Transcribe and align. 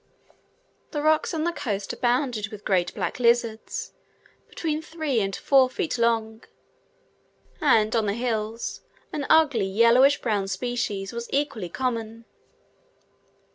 The 0.89 1.03
rocks 1.03 1.31
on 1.31 1.43
the 1.43 1.51
coast 1.51 1.93
abounded 1.93 2.47
with 2.47 2.65
great 2.65 2.91
black 2.95 3.19
lizards, 3.19 3.93
between 4.49 4.81
three 4.81 5.19
and 5.21 5.35
four 5.35 5.69
feet 5.69 5.99
long; 5.99 6.41
and 7.61 7.95
on 7.95 8.07
the 8.07 8.15
hills, 8.15 8.81
an 9.13 9.27
ugly 9.29 9.67
yellowish 9.67 10.19
brown 10.19 10.47
species 10.47 11.13
was 11.13 11.29
equally 11.31 11.69
common. 11.69 12.25